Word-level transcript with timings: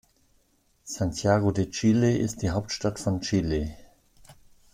Santiago 0.83 1.51
de 1.51 1.65
Chile 1.69 2.17
ist 2.17 2.41
die 2.41 2.49
Hauptstadt 2.49 2.99
von 2.99 3.21
Chile. 3.21 3.77